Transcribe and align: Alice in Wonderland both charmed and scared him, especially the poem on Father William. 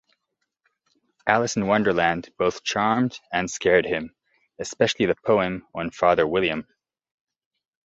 Alice 1.27 1.57
in 1.57 1.67
Wonderland 1.67 2.31
both 2.39 2.63
charmed 2.63 3.19
and 3.31 3.47
scared 3.51 3.85
him, 3.85 4.15
especially 4.57 5.05
the 5.05 5.13
poem 5.27 5.63
on 5.75 5.91
Father 5.91 6.25
William. 6.25 6.67